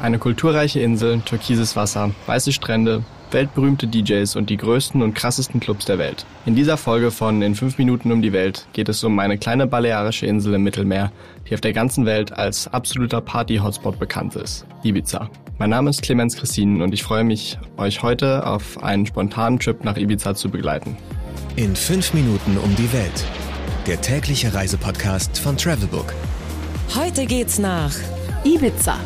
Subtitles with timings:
[0.00, 5.84] Eine kulturreiche Insel, türkises Wasser, weiße Strände, weltberühmte DJs und die größten und krassesten Clubs
[5.86, 6.26] der Welt.
[6.46, 9.66] In dieser Folge von In 5 Minuten um die Welt geht es um eine kleine
[9.66, 11.12] balearische Insel im Mittelmeer,
[11.48, 15.30] die auf der ganzen Welt als absoluter Party-Hotspot bekannt ist, Ibiza.
[15.58, 19.84] Mein Name ist Clemens Christinen und ich freue mich, euch heute auf einen spontanen Trip
[19.84, 20.96] nach Ibiza zu begleiten.
[21.56, 23.24] In 5 Minuten um die Welt.
[23.86, 26.12] Der tägliche Reisepodcast von Travelbook.
[26.94, 27.94] Heute geht's nach
[28.44, 28.96] Ibiza.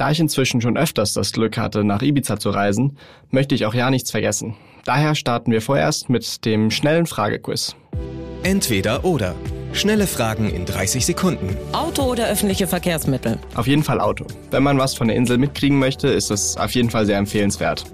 [0.00, 2.96] Da ich inzwischen schon öfters das Glück hatte, nach Ibiza zu reisen,
[3.28, 4.56] möchte ich auch ja nichts vergessen.
[4.86, 7.76] Daher starten wir vorerst mit dem schnellen Fragequiz.
[8.42, 9.34] Entweder oder.
[9.74, 11.54] Schnelle Fragen in 30 Sekunden.
[11.72, 13.38] Auto oder öffentliche Verkehrsmittel?
[13.54, 14.24] Auf jeden Fall Auto.
[14.50, 17.84] Wenn man was von der Insel mitkriegen möchte, ist es auf jeden Fall sehr empfehlenswert.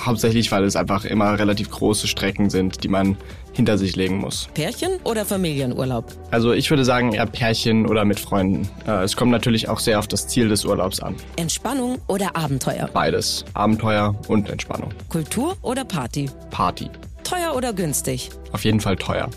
[0.00, 3.16] Hauptsächlich, weil es einfach immer relativ große Strecken sind, die man
[3.52, 4.48] hinter sich legen muss.
[4.54, 6.06] Pärchen oder Familienurlaub?
[6.30, 8.68] Also ich würde sagen eher Pärchen oder mit Freunden.
[8.86, 11.14] Äh, es kommt natürlich auch sehr auf das Ziel des Urlaubs an.
[11.36, 12.88] Entspannung oder Abenteuer?
[12.92, 13.44] Beides.
[13.54, 14.90] Abenteuer und Entspannung.
[15.08, 16.28] Kultur oder Party?
[16.50, 16.90] Party.
[17.22, 18.30] Teuer oder günstig?
[18.52, 19.30] Auf jeden Fall teuer.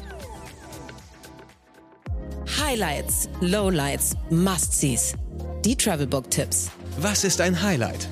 [2.60, 5.14] Highlights, Lowlights, Must-Sees.
[5.64, 6.72] Die Travelbook-Tipps.
[7.00, 8.08] Was ist ein Highlight?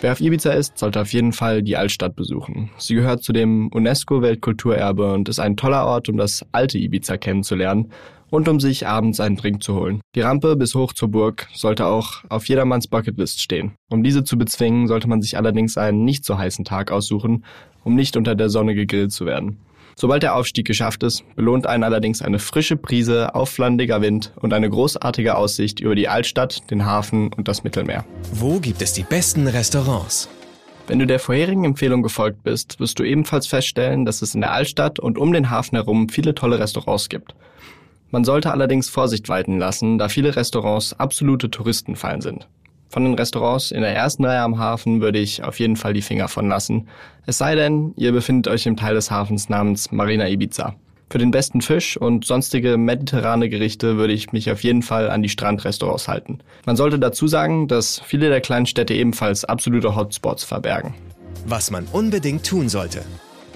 [0.00, 2.70] Wer auf Ibiza ist, sollte auf jeden Fall die Altstadt besuchen.
[2.78, 7.90] Sie gehört zu dem UNESCO-Weltkulturerbe und ist ein toller Ort, um das alte Ibiza kennenzulernen
[8.30, 10.00] und um sich abends einen Drink zu holen.
[10.14, 13.72] Die Rampe bis hoch zur Burg sollte auch auf jedermanns Bucketlist stehen.
[13.90, 17.44] Um diese zu bezwingen, sollte man sich allerdings einen nicht so heißen Tag aussuchen,
[17.82, 19.58] um nicht unter der Sonne gegrillt zu werden.
[20.00, 24.70] Sobald der Aufstieg geschafft ist, belohnt einen allerdings eine frische Prise aufflandiger Wind und eine
[24.70, 28.04] großartige Aussicht über die Altstadt, den Hafen und das Mittelmeer.
[28.32, 30.28] Wo gibt es die besten Restaurants?
[30.86, 34.52] Wenn du der vorherigen Empfehlung gefolgt bist, wirst du ebenfalls feststellen, dass es in der
[34.52, 37.34] Altstadt und um den Hafen herum viele tolle Restaurants gibt.
[38.12, 42.46] Man sollte allerdings Vorsicht walten lassen, da viele Restaurants absolute Touristenfallen sind.
[42.88, 46.02] Von den Restaurants in der ersten Reihe am Hafen würde ich auf jeden Fall die
[46.02, 46.88] Finger von lassen.
[47.26, 50.74] Es sei denn, ihr befindet euch im Teil des Hafens namens Marina Ibiza.
[51.10, 55.22] Für den besten Fisch und sonstige mediterrane Gerichte würde ich mich auf jeden Fall an
[55.22, 56.40] die Strandrestaurants halten.
[56.66, 60.94] Man sollte dazu sagen, dass viele der kleinen Städte ebenfalls absolute Hotspots verbergen.
[61.46, 63.02] Was man unbedingt tun sollte.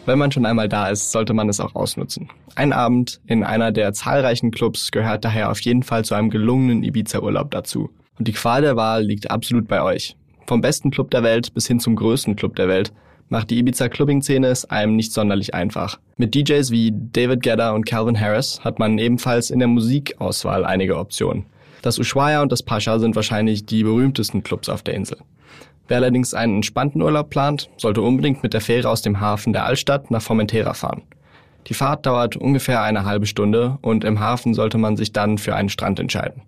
[0.06, 2.28] Wenn man schon einmal da ist, sollte man es auch ausnutzen.
[2.54, 6.82] Ein Abend in einer der zahlreichen Clubs gehört daher auf jeden Fall zu einem gelungenen
[6.82, 7.90] Ibiza-Urlaub dazu.
[8.18, 10.16] Und die Qual der Wahl liegt absolut bei euch.
[10.46, 12.92] Vom besten Club der Welt bis hin zum größten Club der Welt
[13.28, 15.98] macht die Ibiza Clubbing-Szene es einem nicht sonderlich einfach.
[16.18, 20.98] Mit DJs wie David Guetta und Calvin Harris hat man ebenfalls in der Musikauswahl einige
[20.98, 21.46] Optionen.
[21.80, 25.16] Das Ushuaia und das Pascha sind wahrscheinlich die berühmtesten Clubs auf der Insel.
[25.88, 29.64] Wer allerdings einen entspannten Urlaub plant, sollte unbedingt mit der Fähre aus dem Hafen der
[29.64, 31.02] Altstadt nach Formentera fahren.
[31.68, 35.54] Die Fahrt dauert ungefähr eine halbe Stunde und im Hafen sollte man sich dann für
[35.54, 36.42] einen Strand entscheiden.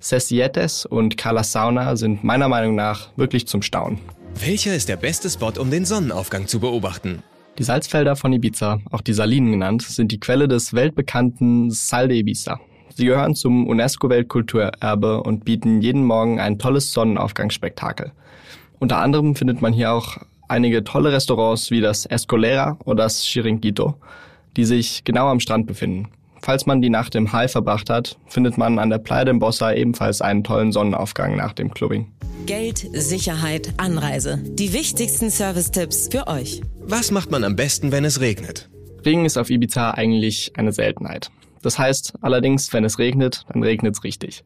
[0.00, 3.98] Sesietes und Cala Sauna sind meiner Meinung nach wirklich zum Staunen.
[4.40, 7.22] Welcher ist der beste Spot, um den Sonnenaufgang zu beobachten?
[7.58, 12.18] Die Salzfelder von Ibiza, auch die Salinen genannt, sind die Quelle des weltbekannten Sal de
[12.18, 12.60] Ibiza.
[12.94, 18.12] Sie gehören zum UNESCO-Weltkulturerbe und bieten jeden Morgen ein tolles Sonnenaufgangsspektakel.
[18.78, 23.96] Unter anderem findet man hier auch einige tolle Restaurants wie das Escolera oder das Chiringuito,
[24.56, 26.08] die sich genau am Strand befinden.
[26.42, 29.72] Falls man die Nacht im Hai verbracht hat, findet man an der Playa de Bossa
[29.72, 32.12] ebenfalls einen tollen Sonnenaufgang nach dem Clubbing.
[32.46, 34.40] Geld, Sicherheit, Anreise.
[34.44, 36.62] Die wichtigsten Service-Tipps für euch.
[36.80, 38.68] Was macht man am besten, wenn es regnet?
[39.04, 41.30] Regen ist auf Ibiza eigentlich eine Seltenheit.
[41.62, 44.44] Das heißt allerdings, wenn es regnet, dann regnet es richtig.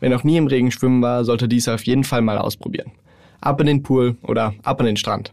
[0.00, 2.92] Wer noch nie im Regen schwimmen war, sollte dies auf jeden Fall mal ausprobieren.
[3.40, 5.32] Ab in den Pool oder ab an den Strand.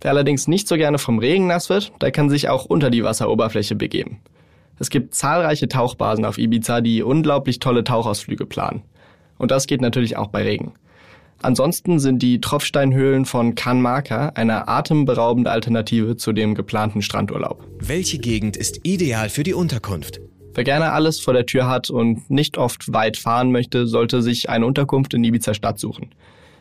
[0.00, 3.04] Wer allerdings nicht so gerne vom Regen nass wird, der kann sich auch unter die
[3.04, 4.20] Wasseroberfläche begeben.
[4.78, 8.82] Es gibt zahlreiche Tauchbasen auf Ibiza, die unglaublich tolle Tauchausflüge planen.
[9.38, 10.74] Und das geht natürlich auch bei Regen.
[11.42, 17.66] Ansonsten sind die Tropfsteinhöhlen von Can Marca eine atemberaubende Alternative zu dem geplanten Strandurlaub.
[17.78, 20.20] Welche Gegend ist ideal für die Unterkunft?
[20.54, 24.48] Wer gerne alles vor der Tür hat und nicht oft weit fahren möchte, sollte sich
[24.48, 26.14] eine Unterkunft in Ibiza Stadt suchen.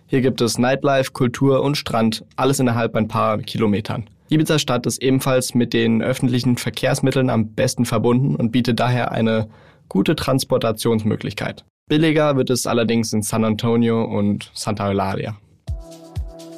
[0.07, 4.09] Hier gibt es Nightlife, Kultur und Strand, alles innerhalb ein paar Kilometern.
[4.33, 9.47] Ibiza Stadt ist ebenfalls mit den öffentlichen Verkehrsmitteln am besten verbunden und bietet daher eine
[9.89, 11.63] gute Transportationsmöglichkeit.
[11.87, 15.37] Billiger wird es allerdings in San Antonio und Santa Eulalia.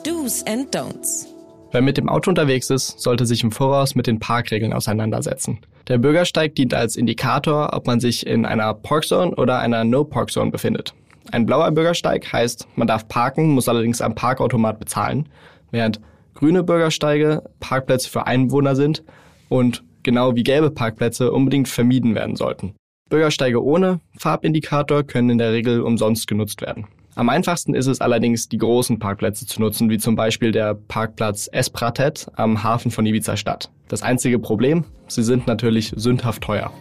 [0.06, 1.26] Do's and Don'ts.
[1.72, 5.60] Wer mit dem Auto unterwegs ist, sollte sich im Voraus mit den Parkregeln auseinandersetzen.
[5.90, 10.94] Der Bürgersteig dient als Indikator, ob man sich in einer Parkzone oder einer No-Park-Zone befindet.
[11.34, 15.28] Ein blauer Bürgersteig heißt, man darf parken, muss allerdings am Parkautomat bezahlen,
[15.72, 16.00] während
[16.36, 19.04] grüne Bürgersteige Parkplätze für Einwohner sind
[19.50, 22.76] und genau wie gelbe Parkplätze unbedingt vermieden werden sollten.
[23.10, 26.86] Bürgersteige ohne Farbindikator können in der Regel umsonst genutzt werden.
[27.16, 31.48] Am einfachsten ist es allerdings, die großen Parkplätze zu nutzen, wie zum Beispiel der Parkplatz
[31.52, 33.72] Espratet am Hafen von Ibiza Stadt.
[33.88, 36.74] Das einzige Problem, sie sind natürlich sündhaft teuer.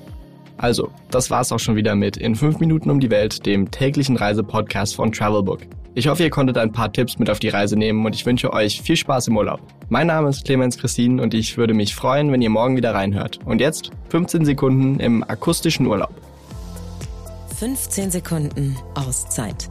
[0.56, 4.16] Also, das war's auch schon wieder mit In 5 Minuten um die Welt, dem täglichen
[4.16, 5.60] Reisepodcast von Travelbook.
[5.96, 8.52] Ich hoffe, ihr konntet ein paar Tipps mit auf die Reise nehmen und ich wünsche
[8.52, 9.60] euch viel Spaß im Urlaub.
[9.88, 13.38] Mein Name ist Clemens Christine und ich würde mich freuen, wenn ihr morgen wieder reinhört.
[13.44, 16.12] Und jetzt 15 Sekunden im akustischen Urlaub.
[17.58, 19.68] 15 Sekunden Auszeit